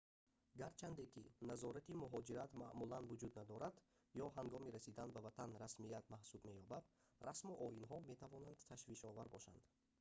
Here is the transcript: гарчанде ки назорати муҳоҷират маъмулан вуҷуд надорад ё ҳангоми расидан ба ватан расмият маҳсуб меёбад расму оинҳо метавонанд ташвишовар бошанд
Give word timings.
гарчанде 0.59 1.03
ки 1.13 1.21
назорати 1.49 1.91
муҳоҷират 2.03 2.51
маъмулан 2.61 3.03
вуҷуд 3.07 3.33
надорад 3.41 3.75
ё 4.23 4.27
ҳангоми 4.37 4.73
расидан 4.77 5.09
ба 5.15 5.19
ватан 5.27 5.49
расмият 5.63 6.05
маҳсуб 6.13 6.41
меёбад 6.49 6.83
расму 7.27 7.53
оинҳо 7.67 7.97
метавонанд 8.11 8.59
ташвишовар 8.71 9.27
бошанд 9.35 9.61